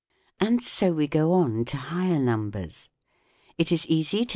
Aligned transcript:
And 0.39 0.63
so 0.63 0.93
we 0.93 1.07
go 1.07 1.31
on 1.33 1.63
to 1.65 1.77
higher 1.77 2.17
numbers: 2.19 2.89
it 3.59 3.71
is 3.71 3.85
easy 3.85 4.25
to 4.25 4.25
FIG. 4.25 4.29